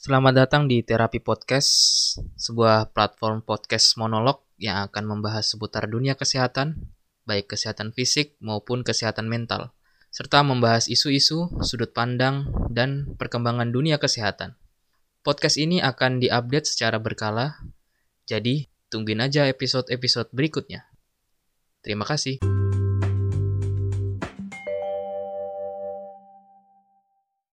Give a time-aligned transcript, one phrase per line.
[0.00, 1.68] Selamat datang di Terapi Podcast,
[2.40, 6.88] sebuah platform podcast monolog yang akan membahas seputar dunia kesehatan,
[7.28, 9.76] baik kesehatan fisik maupun kesehatan mental,
[10.08, 14.56] serta membahas isu-isu, sudut pandang, dan perkembangan dunia kesehatan.
[15.20, 17.60] Podcast ini akan diupdate secara berkala,
[18.24, 20.88] jadi tungguin aja episode-episode berikutnya.
[21.84, 22.40] Terima kasih.